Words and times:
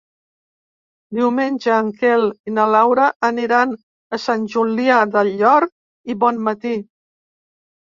Diumenge 1.17 1.75
en 1.81 1.91
Quel 1.99 2.25
i 2.49 2.55
na 2.57 2.67
Laura 2.77 3.11
aniran 3.31 3.79
a 3.81 4.23
Sant 4.27 4.51
Julià 4.57 5.01
del 5.17 5.35
Llor 5.39 5.71
i 6.17 6.21
Bonmatí. 6.27 6.79